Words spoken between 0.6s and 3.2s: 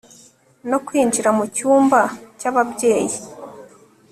no kwinjira mucyumba cyababyeyi